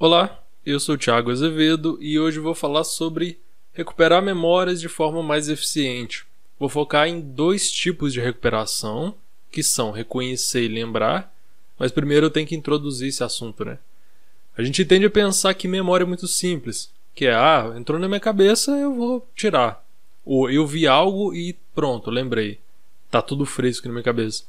[0.00, 3.36] Olá, eu sou o Thiago Azevedo e hoje vou falar sobre
[3.72, 6.24] recuperar memórias de forma mais eficiente.
[6.56, 9.16] Vou focar em dois tipos de recuperação,
[9.50, 11.34] que são reconhecer e lembrar,
[11.76, 13.76] mas primeiro eu tenho que introduzir esse assunto, né?
[14.56, 18.06] A gente tende a pensar que memória é muito simples, que é, ah, entrou na
[18.06, 19.84] minha cabeça, eu vou tirar.
[20.24, 22.60] Ou eu vi algo e pronto, lembrei.
[23.10, 24.44] Tá tudo fresco na minha cabeça.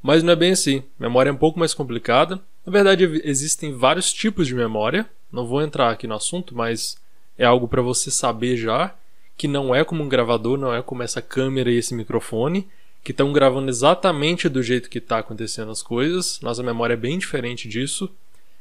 [0.00, 0.84] Mas não é bem assim.
[0.96, 2.40] Memória é um pouco mais complicada.
[2.66, 5.08] Na verdade, existem vários tipos de memória.
[5.30, 6.96] Não vou entrar aqui no assunto, mas
[7.38, 8.92] é algo para você saber já
[9.36, 12.66] que não é como um gravador, não é como essa câmera e esse microfone,
[13.04, 16.40] que estão gravando exatamente do jeito que está acontecendo as coisas.
[16.40, 18.10] Nossa memória é bem diferente disso.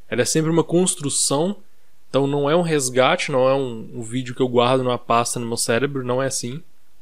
[0.07, 1.55] Ela é sempre uma construção,
[2.07, 5.39] então não é um resgate, não é um, um vídeo que eu guardo numa pasta
[5.39, 6.61] no meu cérebro, não é assim.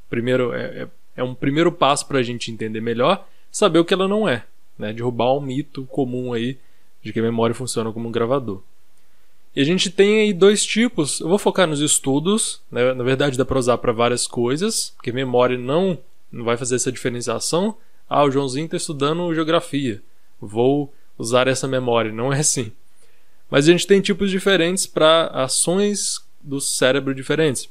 [0.10, 3.94] Primeiro, é, é, é um primeiro passo para a gente entender melhor, saber o que
[3.94, 4.46] ela não é,
[4.78, 4.94] né?
[4.94, 6.58] derrubar um mito comum aí
[7.04, 8.62] de que a memória funciona como um gravador.
[9.56, 11.20] E a gente tem aí dois tipos.
[11.20, 12.94] Eu vou focar nos estudos, né?
[12.94, 16.00] na verdade dá para usar para várias coisas, porque memória não,
[16.32, 17.78] não vai fazer essa diferenciação.
[18.10, 20.02] Ah, o Joãozinho está estudando geografia,
[20.40, 22.12] vou usar essa memória.
[22.12, 22.72] Não é assim.
[23.50, 27.70] Mas a gente tem tipos diferentes para ações do cérebro diferentes.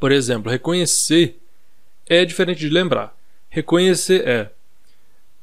[0.00, 1.38] Por exemplo, reconhecer
[2.08, 3.16] é diferente de lembrar.
[3.48, 4.50] Reconhecer é.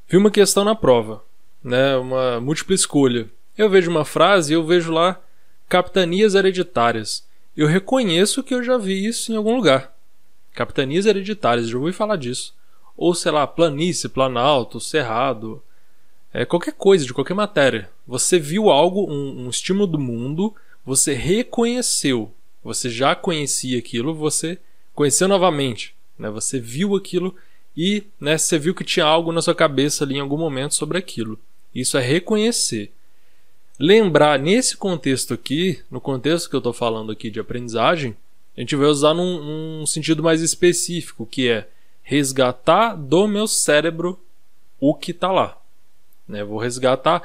[0.08, 1.23] Vi uma questão na prova
[1.63, 3.29] né, uma múltipla escolha.
[3.57, 5.21] Eu vejo uma frase e eu vejo lá
[5.67, 7.27] capitanias hereditárias.
[7.55, 9.93] Eu reconheço que eu já vi isso em algum lugar.
[10.53, 12.53] Capitanias hereditárias, já ouvi falar disso.
[12.95, 15.61] Ou sei lá, planície, planalto, cerrado,
[16.33, 17.89] é, qualquer coisa, de qualquer matéria.
[18.07, 22.31] Você viu algo, um, um estímulo do mundo, você reconheceu.
[22.63, 24.57] Você já conhecia aquilo, você
[24.93, 25.95] conheceu novamente.
[26.17, 26.30] Né?
[26.30, 27.35] Você viu aquilo
[27.75, 30.97] e né, você viu que tinha algo na sua cabeça ali em algum momento sobre
[30.97, 31.39] aquilo.
[31.73, 32.92] Isso é reconhecer.
[33.80, 38.16] Lembrar nesse contexto aqui, no contexto que eu estou falando aqui de aprendizagem,
[38.58, 41.67] a gente vai usar num, num sentido mais específico, que é
[42.03, 44.20] resgatar do meu cérebro
[44.80, 45.58] o que está lá.
[46.27, 46.43] Né?
[46.43, 47.23] Vou resgatar.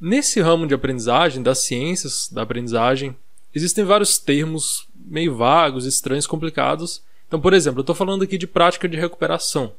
[0.00, 3.16] Nesse ramo de aprendizagem, das ciências da aprendizagem,
[3.52, 7.02] existem vários termos meio vagos, estranhos, complicados.
[7.26, 9.72] Então, por exemplo, eu estou falando aqui de prática de recuperação.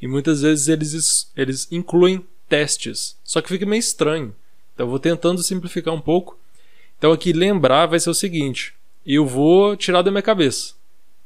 [0.00, 3.16] E muitas vezes eles, eles incluem testes.
[3.24, 4.36] Só que fica meio estranho.
[4.74, 6.38] Então eu vou tentando simplificar um pouco.
[6.98, 8.74] Então aqui lembrar vai ser o seguinte:
[9.06, 10.74] eu vou tirar da minha cabeça.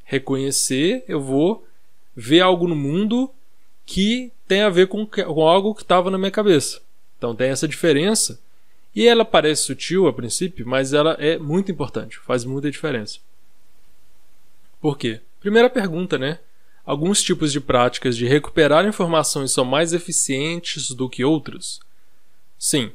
[0.05, 1.67] Reconhecer, eu vou
[2.15, 3.29] ver algo no mundo
[3.85, 6.81] que tem a ver com, com algo que estava na minha cabeça.
[7.19, 8.41] Então tem essa diferença.
[8.95, 13.19] E ela parece sutil a princípio, mas ela é muito importante, faz muita diferença.
[14.81, 15.21] Por quê?
[15.41, 16.39] Primeira pergunta, né?
[16.87, 21.81] Alguns tipos de práticas de recuperar informações são mais eficientes do que outros?
[22.57, 22.93] Sim.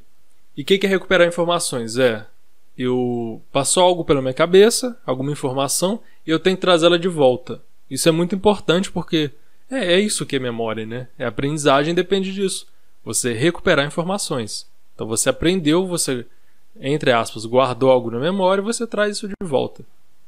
[0.55, 1.97] E o que é recuperar informações?
[1.97, 2.25] É,
[2.77, 7.61] eu passou algo pela minha cabeça, alguma informação, e eu tenho que trazê-la de volta.
[7.89, 9.31] Isso é muito importante porque
[9.69, 11.07] é, é isso que é memória, né?
[11.19, 12.65] É aprendizagem depende disso.
[13.03, 14.67] Você recuperar informações.
[14.95, 16.25] Então você aprendeu, você,
[16.79, 19.83] entre aspas, guardou algo na memória e você traz isso de volta.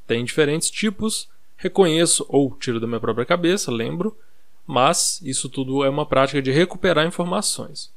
[0.05, 4.17] Tem diferentes tipos Reconheço ou tiro da minha própria cabeça, lembro,
[4.65, 7.91] mas isso tudo é uma prática de recuperar informações.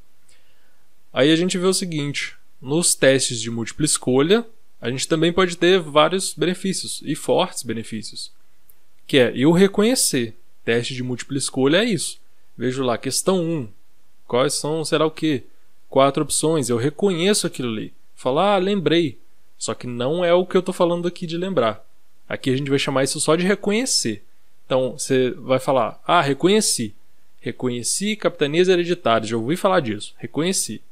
[1.12, 4.47] Aí a gente vê o seguinte: nos testes de múltipla escolha,
[4.81, 8.31] a gente também pode ter vários benefícios e fortes benefícios.
[9.06, 10.37] Que é eu reconhecer.
[10.65, 12.19] Teste de múltipla escolha é isso.
[12.56, 13.69] Vejo lá, questão 1.
[14.27, 15.44] Quais são, será o quê?
[15.88, 16.69] Quatro opções.
[16.69, 17.94] Eu reconheço aquilo ali.
[18.15, 19.19] Falar, ah, lembrei.
[19.56, 21.84] Só que não é o que eu estou falando aqui de lembrar.
[22.28, 24.25] Aqui a gente vai chamar isso só de reconhecer.
[24.64, 26.94] Então você vai falar: Ah, reconheci.
[27.41, 29.31] Reconheci capitanias hereditárias.
[29.31, 30.14] Já ouvi falar disso.
[30.19, 30.82] Reconheci.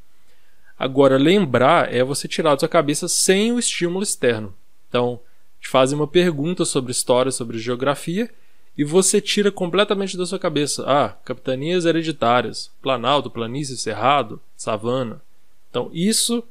[0.78, 4.55] Agora, lembrar é você tirar da sua cabeça sem o estímulo externo.
[4.89, 5.21] Então,
[5.61, 8.31] te fazem uma pergunta sobre história, sobre geografia,
[8.77, 10.84] e você tira completamente da sua cabeça.
[10.87, 15.22] Ah, capitanias hereditárias, Planalto, Planície, Cerrado, Savana.
[15.71, 16.43] Então, isso,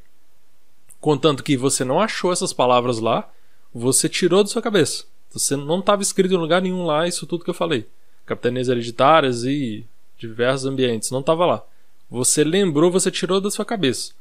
[1.00, 3.30] contanto que você não achou essas palavras lá,
[3.74, 5.06] você tirou da sua cabeça.
[5.32, 7.88] Você não estava escrito em lugar nenhum lá isso tudo que eu falei.
[8.26, 9.84] Capitanias hereditárias e
[10.18, 11.10] diversos ambientes.
[11.10, 11.64] Não estava lá.
[12.10, 14.14] Você lembrou, você tirou da sua cabeça.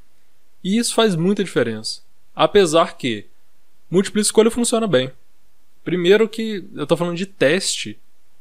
[0.65, 2.01] E isso faz muita diferença.
[2.35, 3.27] Apesar que
[3.91, 5.13] múltipla escolha funciona bem.
[5.85, 7.99] Primeiro que eu estou falando de teste.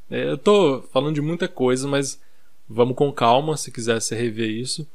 [0.10, 2.20] É, eu estou falando de muita coisa, mas
[2.70, 4.88] vamos com calma se quiser se rever isso.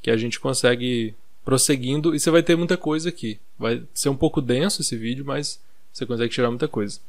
[0.00, 1.14] Que a gente consegue
[1.44, 3.40] prosseguindo e você vai ter muita coisa aqui.
[3.58, 5.60] Vai ser um pouco denso esse vídeo, mas
[5.92, 7.00] você consegue tirar muita coisa.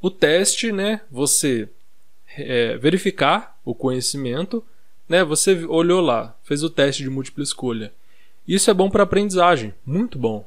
[0.00, 1.00] O teste, né?
[1.10, 1.68] Você
[2.36, 4.64] é, verificar o conhecimento,
[5.08, 5.24] né?
[5.24, 7.92] Você olhou lá, fez o teste de múltipla escolha.
[8.46, 10.44] Isso é bom para aprendizagem, muito bom.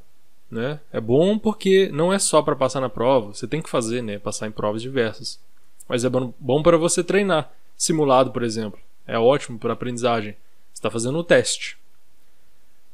[0.52, 0.80] né?
[0.92, 4.20] É bom porque não é só para passar na prova, você tem que fazer, né?
[4.20, 5.40] Passar em provas diversas.
[5.88, 7.52] Mas é bom para você treinar.
[7.78, 10.32] Simulado, por exemplo, é ótimo para aprendizagem.
[10.74, 11.78] Você está fazendo o teste.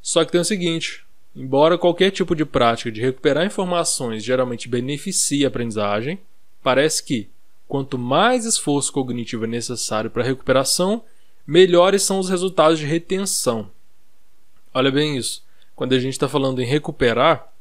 [0.01, 1.05] Só que tem o seguinte:
[1.35, 6.19] embora qualquer tipo de prática de recuperar informações geralmente beneficie a aprendizagem,
[6.61, 7.29] parece que
[7.67, 11.03] quanto mais esforço cognitivo é necessário para a recuperação,
[11.47, 13.71] melhores são os resultados de retenção.
[14.73, 15.43] Olha bem isso.
[15.75, 17.51] Quando a gente está falando em recuperar,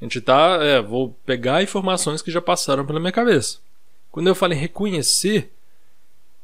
[0.00, 3.58] a gente está, é, vou pegar informações que já passaram pela minha cabeça.
[4.10, 5.52] Quando eu falo em reconhecer,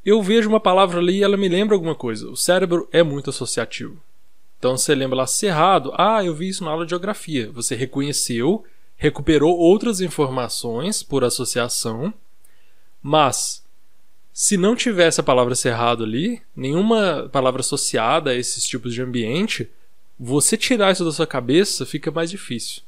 [0.05, 2.29] eu vejo uma palavra ali e ela me lembra alguma coisa.
[2.29, 4.01] O cérebro é muito associativo.
[4.59, 7.51] Então você lembra lá cerrado, ah, eu vi isso na aula de geografia.
[7.53, 8.65] Você reconheceu,
[8.97, 12.13] recuperou outras informações por associação,
[13.03, 13.65] mas
[14.33, 19.71] se não tivesse a palavra cerrado ali, nenhuma palavra associada a esses tipos de ambiente,
[20.19, 22.83] você tirar isso da sua cabeça fica mais difícil.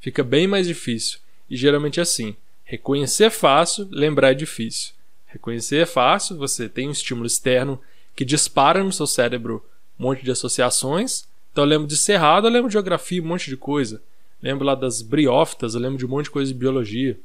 [0.00, 1.18] Fica bem mais difícil.
[1.48, 2.36] E geralmente é assim.
[2.64, 4.92] Reconhecer é fácil, lembrar é difícil.
[5.26, 7.80] Reconhecer é fácil, você tem um estímulo externo
[8.14, 9.64] que dispara no seu cérebro
[9.98, 11.26] um monte de associações.
[11.52, 14.02] Então eu lembro de cerrado, eu lembro de geografia, um monte de coisa.
[14.42, 17.18] Lembro lá das briófitas, eu lembro de um monte de coisa de biologia.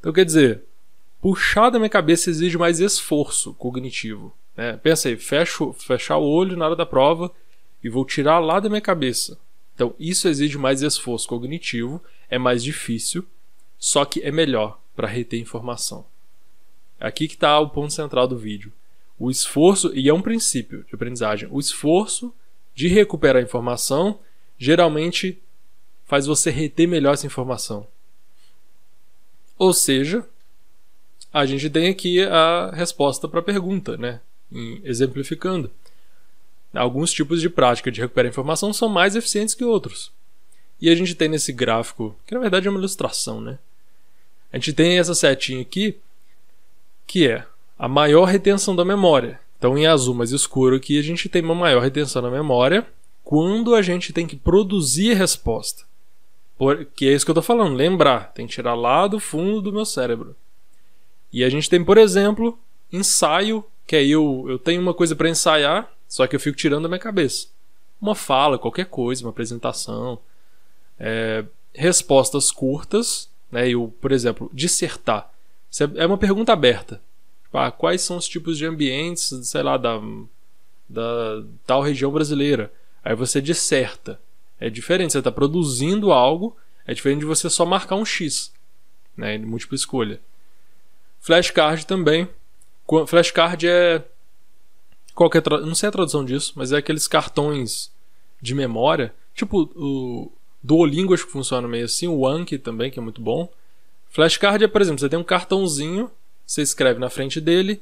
[0.00, 0.62] Então quer dizer,
[1.20, 4.34] puxar da minha cabeça exige mais esforço cognitivo.
[4.56, 4.76] Né?
[4.76, 7.30] Pensa aí, fecho, fechar o olho na hora da prova
[7.82, 9.38] e vou tirar lá da minha cabeça.
[9.74, 13.26] Então, isso exige mais esforço cognitivo, é mais difícil,
[13.78, 16.06] só que é melhor para reter informação.
[17.00, 18.72] É aqui que está o ponto central do vídeo.
[19.18, 22.34] O esforço, e é um princípio de aprendizagem, o esforço
[22.74, 24.18] de recuperar a informação
[24.58, 25.40] geralmente
[26.06, 27.86] faz você reter melhor essa informação.
[29.56, 30.26] Ou seja,
[31.32, 34.20] a gente tem aqui a resposta para a pergunta, né?
[34.84, 35.70] exemplificando.
[36.72, 40.12] Alguns tipos de prática de recuperar informação são mais eficientes que outros.
[40.80, 43.58] E a gente tem nesse gráfico, que na verdade é uma ilustração, né?
[44.52, 45.98] A gente tem essa setinha aqui,
[47.06, 47.46] que é
[47.78, 49.40] a maior retenção da memória.
[49.58, 52.86] Então, em azul mais escuro aqui, a gente tem uma maior retenção da memória
[53.22, 55.84] quando a gente tem que produzir resposta.
[56.56, 59.72] Porque é isso que eu estou falando, lembrar, tem que tirar lá do fundo do
[59.72, 60.36] meu cérebro.
[61.32, 62.58] E a gente tem, por exemplo,
[62.92, 66.84] ensaio, que aí eu, eu tenho uma coisa para ensaiar, só que eu fico tirando
[66.84, 67.48] da minha cabeça.
[68.00, 70.18] Uma fala, qualquer coisa, uma apresentação.
[70.98, 73.68] É, respostas curtas, né?
[73.68, 75.28] Eu, por exemplo, dissertar.
[75.96, 77.00] É uma pergunta aberta.
[77.54, 80.00] Tipo, ah, quais são os tipos de ambientes, sei lá, da,
[80.88, 82.72] da tal região brasileira?
[83.04, 84.20] Aí você disserta.
[84.58, 88.52] É diferente, você está produzindo algo, é diferente de você só marcar um X,
[89.16, 89.38] né?
[89.38, 90.20] Múltipla escolha.
[91.20, 92.28] Flashcard também.
[93.06, 94.02] Flashcard é
[95.14, 95.60] qualquer tra...
[95.60, 97.92] não sei a tradução disso, mas é aqueles cartões
[98.42, 103.02] de memória, tipo o Duolingo acho que funciona meio assim, o Anki também, que é
[103.02, 103.48] muito bom.
[104.10, 106.10] Flashcard é, por exemplo, você tem um cartãozinho,
[106.46, 107.80] você escreve na frente dele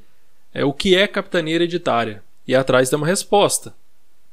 [0.55, 3.75] é o que é capitania hereditária e atrás tem uma resposta.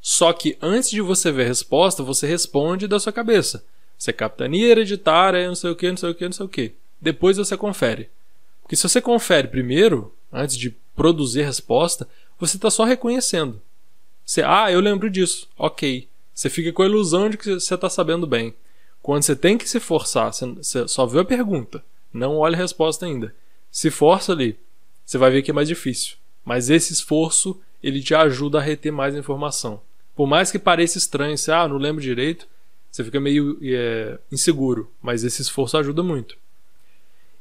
[0.02, 3.64] Só que antes de você ver a resposta, você responde da sua cabeça.
[3.98, 6.50] Se é capitania hereditária, não sei o que, não sei o que, não sei o
[6.50, 6.74] que.
[7.02, 8.10] Depois você confere.
[8.62, 12.08] Porque se você confere primeiro, antes de produzir resposta,
[12.40, 13.62] você está só reconhecendo.
[14.26, 15.48] Você, ah, eu lembro disso.
[15.58, 16.08] Ok.
[16.34, 18.54] Você fica com a ilusão de que você está sabendo bem.
[19.02, 21.84] Quando você tem que se forçar, você só vê a pergunta,
[22.14, 23.34] não olha a resposta ainda.
[23.72, 24.58] Se força ali,
[25.06, 26.16] você vai ver que é mais difícil.
[26.44, 29.82] Mas esse esforço, ele te ajuda a reter mais informação.
[30.16, 32.48] Por mais que pareça estranho, você, ah, não lembro direito,
[32.92, 34.92] você fica meio é, inseguro.
[35.02, 36.38] Mas esse esforço ajuda muito.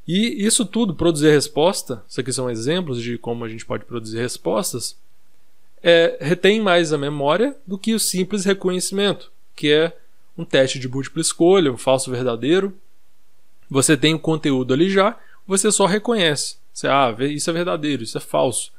[0.07, 4.19] E isso tudo, produzir resposta, isso aqui são exemplos de como a gente pode produzir
[4.19, 4.97] respostas,
[5.83, 9.95] é, retém mais a memória do que o simples reconhecimento, que é
[10.37, 12.73] um teste de múltipla escolha, um falso verdadeiro.
[13.69, 15.19] Você tem o conteúdo ali já,
[15.49, 16.59] você só reconhece.
[16.73, 18.71] Você, ah, isso é verdadeiro, isso é falso.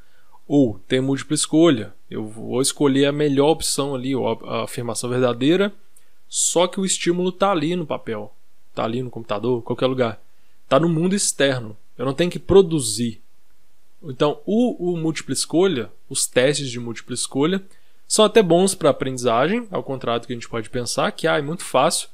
[0.48, 4.14] Ou tem múltipla escolha, eu vou escolher a melhor opção ali,
[4.46, 5.74] a afirmação verdadeira,
[6.28, 8.34] só que o estímulo está ali no papel,
[8.70, 10.22] está ali no computador, qualquer lugar
[10.64, 11.76] está no mundo externo.
[11.98, 13.22] Eu não tenho que produzir.
[14.02, 17.64] Então, o, o múltipla escolha, os testes de múltipla escolha,
[18.08, 21.38] são até bons para aprendizagem, ao contrário do que a gente pode pensar, que ah,
[21.38, 22.10] é muito fácil.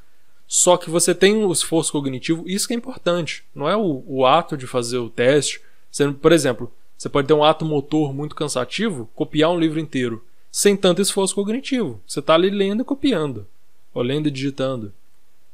[0.47, 3.43] Só que você tem o esforço cognitivo, isso que é importante.
[3.53, 5.61] Não é o, o ato de fazer o teste.
[5.91, 10.23] Você, por exemplo, você pode ter um ato motor muito cansativo, copiar um livro inteiro,
[10.51, 12.01] sem tanto esforço cognitivo.
[12.07, 13.47] Você está ali lendo e copiando,
[13.93, 14.93] ou lendo e digitando.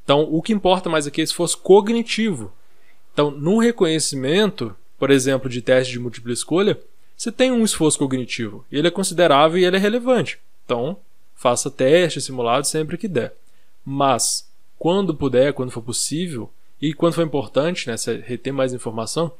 [0.03, 2.51] Então, o que importa mais aqui é esforço cognitivo.
[3.13, 6.79] Então, no reconhecimento, por exemplo, de teste de múltipla escolha,
[7.15, 8.65] você tem um esforço cognitivo.
[8.71, 10.39] Ele é considerável e ele é relevante.
[10.65, 10.97] Então,
[11.35, 13.33] faça teste simulado sempre que der.
[13.85, 14.47] Mas,
[14.81, 16.49] quando puder, quando for possível,
[16.81, 17.93] e quando for importante, né,
[18.25, 19.31] reter mais informação,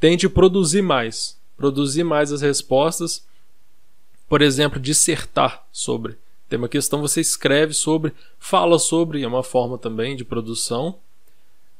[0.00, 1.38] tente produzir mais.
[1.56, 3.24] Produzir mais as respostas.
[4.28, 6.16] Por exemplo, dissertar sobre.
[6.48, 10.98] Tem uma questão, você escreve sobre, fala sobre, é uma forma também de produção.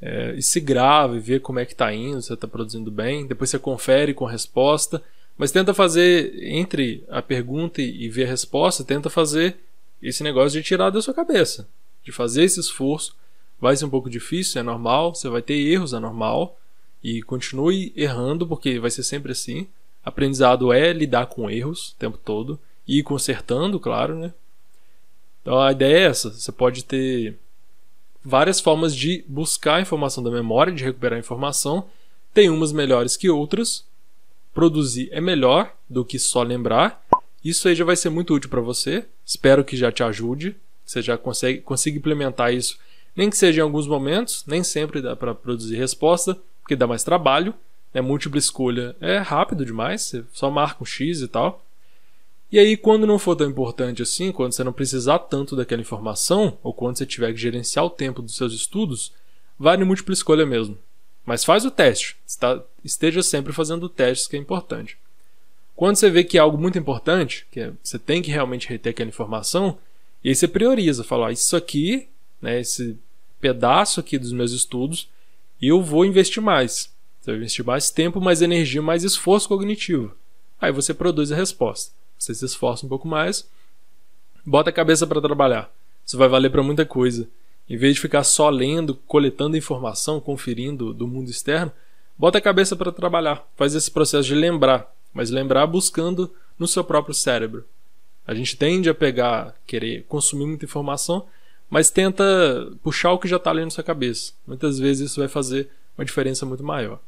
[0.00, 3.26] É, e se grave, vê como é que está indo, se está produzindo bem.
[3.26, 5.02] Depois você confere com a resposta.
[5.36, 9.56] Mas tenta fazer, entre a pergunta e ver a resposta, tenta fazer
[10.00, 11.66] esse negócio de tirar da sua cabeça.
[12.02, 13.14] De fazer esse esforço
[13.62, 16.58] Vai ser um pouco difícil, é normal, você vai ter erros, é normal.
[17.00, 19.68] E continue errando, porque vai ser sempre assim.
[20.04, 22.58] Aprendizado é lidar com erros o tempo todo.
[22.88, 24.34] E ir consertando, claro, né?
[25.40, 26.30] Então a ideia é essa.
[26.30, 27.38] Você pode ter
[28.24, 31.88] várias formas de buscar a informação da memória, de recuperar a informação.
[32.34, 33.84] Tem umas melhores que outras.
[34.52, 37.00] Produzir é melhor do que só lembrar.
[37.44, 39.06] Isso aí já vai ser muito útil para você.
[39.24, 40.56] Espero que já te ajude.
[40.92, 42.78] Você já consegue, consiga implementar isso
[43.14, 47.04] nem que seja em alguns momentos, nem sempre dá para produzir resposta, porque dá mais
[47.04, 47.54] trabalho.
[47.92, 48.00] Né?
[48.00, 51.64] Múltipla escolha é rápido demais, você só marca um X e tal.
[52.50, 56.58] E aí, quando não for tão importante assim, quando você não precisar tanto daquela informação,
[56.62, 59.12] ou quando você tiver que gerenciar o tempo dos seus estudos,
[59.58, 60.76] vai no múltipla escolha mesmo.
[61.24, 62.16] Mas faz o teste.
[62.84, 64.98] Esteja sempre fazendo testes, que é importante.
[65.74, 68.90] Quando você vê que é algo muito importante, que é, você tem que realmente reter
[68.90, 69.78] aquela informação,
[70.22, 72.08] e aí você prioriza, fala, ah, isso aqui
[72.42, 72.98] né, esse
[73.40, 75.08] pedaço aqui dos meus estudos,
[75.60, 76.92] eu vou investir mais.
[77.20, 80.14] Você vai investir mais tempo, mais energia, mais esforço cognitivo.
[80.60, 81.92] Aí você produz a resposta.
[82.18, 83.48] Você se esforça um pouco mais,
[84.44, 85.72] bota a cabeça para trabalhar.
[86.04, 87.28] Isso vai valer para muita coisa.
[87.68, 91.72] Em vez de ficar só lendo, coletando informação, conferindo do mundo externo,
[92.18, 93.48] bota a cabeça para trabalhar.
[93.56, 97.64] Faz esse processo de lembrar, mas lembrar buscando no seu próprio cérebro.
[98.26, 101.26] A gente tende a pegar, querer consumir muita informação,
[101.68, 102.24] mas tenta
[102.82, 104.32] puxar o que já está ali na sua cabeça.
[104.46, 107.00] Muitas vezes isso vai fazer uma diferença muito maior.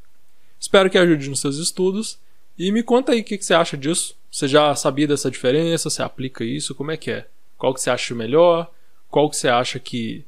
[0.58, 2.18] Espero que ajude nos seus estudos
[2.58, 4.16] e me conta aí o que, que você acha disso.
[4.30, 5.90] Você já sabia dessa diferença?
[5.90, 6.74] Você aplica isso?
[6.74, 7.26] Como é que é?
[7.56, 8.70] Qual que você acha melhor?
[9.10, 10.24] Qual que você acha que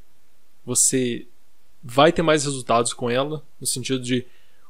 [0.65, 1.27] você
[1.83, 3.43] vai ter mais resultados com ela?
[3.61, 4.27] No sentido de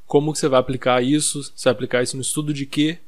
[0.07, 1.43] como que você vai aplicar isso?
[1.43, 2.99] Você vai aplicar isso no estudo de quê?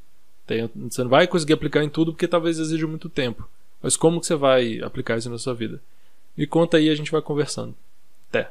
[0.89, 3.49] Você não vai conseguir aplicar em tudo porque talvez exija muito tempo.
[3.83, 5.81] Mas como que você vai aplicar isso na sua vida?
[6.37, 7.75] Me conta aí, a gente vai conversando.
[8.29, 8.51] Até!